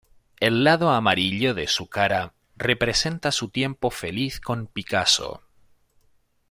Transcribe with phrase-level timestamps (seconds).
[0.39, 5.43] El lado amarillo de su cara representa su tiempo feliz con Picasso.